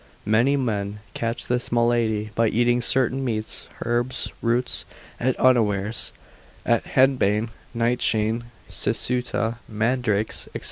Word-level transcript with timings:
Many 0.25 0.57
men 0.57 0.99
catch 1.13 1.45
this 1.45 1.71
malady 1.71 2.31
by 2.33 2.47
eating 2.47 2.81
certain 2.81 3.23
meats, 3.23 3.67
herbs, 3.85 4.29
roots, 4.41 4.83
at 5.19 5.39
unawares; 5.39 6.11
as 6.65 6.81
henbane, 6.81 7.49
nightshade, 7.75 8.41
cicuta, 8.67 9.59
mandrakes, 9.69 10.49
&c. 10.55 10.59